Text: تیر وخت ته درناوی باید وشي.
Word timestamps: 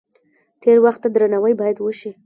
تیر 0.61 0.77
وخت 0.85 0.99
ته 1.03 1.07
درناوی 1.15 1.53
باید 1.61 1.77
وشي. 1.79 2.11